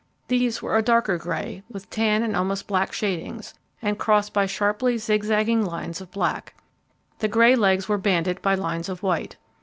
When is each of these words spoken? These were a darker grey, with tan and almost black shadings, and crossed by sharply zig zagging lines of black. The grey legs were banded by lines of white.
These 0.29 0.63
were 0.63 0.75
a 0.75 0.81
darker 0.81 1.19
grey, 1.19 1.61
with 1.69 1.87
tan 1.91 2.23
and 2.23 2.35
almost 2.35 2.65
black 2.65 2.91
shadings, 2.91 3.53
and 3.83 3.99
crossed 3.99 4.33
by 4.33 4.47
sharply 4.47 4.97
zig 4.97 5.23
zagging 5.25 5.63
lines 5.63 6.01
of 6.01 6.09
black. 6.09 6.55
The 7.19 7.27
grey 7.27 7.55
legs 7.55 7.87
were 7.87 7.99
banded 7.99 8.41
by 8.41 8.55
lines 8.55 8.89
of 8.89 9.03
white. 9.03 9.37